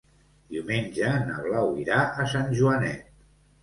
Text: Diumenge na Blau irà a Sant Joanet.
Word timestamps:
Diumenge 0.55 1.13
na 1.29 1.37
Blau 1.45 1.71
irà 1.85 2.03
a 2.25 2.29
Sant 2.37 2.53
Joanet. 2.61 3.19